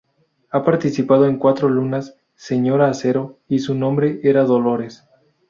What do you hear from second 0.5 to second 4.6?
participado en "Cuatro lunas", "Señora Acero" y "Su nombre era